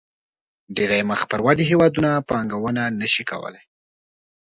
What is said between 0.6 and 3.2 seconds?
ډېری مخ پر ودې هېوادونه پانګونه نه